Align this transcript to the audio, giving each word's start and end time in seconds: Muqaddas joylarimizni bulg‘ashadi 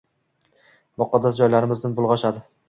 Muqaddas 1.03 1.37
joylarimizni 1.41 1.93
bulg‘ashadi 2.01 2.45